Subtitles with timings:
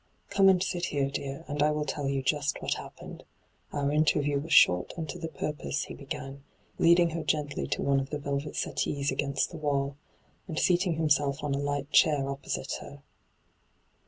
[0.31, 3.23] 'Come and sit here, dear, and I will tell you just what happened.
[3.71, 6.43] Our interview was short and to the purpose,' he began,
[6.79, 9.97] leading her gently to one of the velvet settees against the wall,
[10.47, 13.03] and seating himself on a light chair opposite her.